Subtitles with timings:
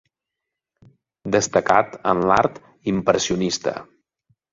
[1.35, 2.57] Destacat en l'art
[2.93, 3.75] impressionista.